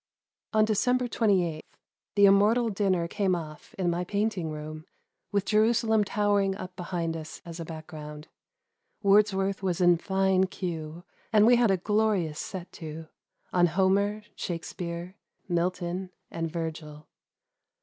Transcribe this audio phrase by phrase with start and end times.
[0.51, 1.61] On Decemher 28th,
[2.15, 4.87] the immortal dinner came off in my painting room,
[5.31, 8.25] with Jerusalem towering up behind us as a l>ackground.
[9.03, 13.09] Wordsworth was in fine cue, and ^e had a glorious set to—
[13.53, 15.17] on Homer, Shakspeare,
[15.47, 17.05] Milton, and Virgil.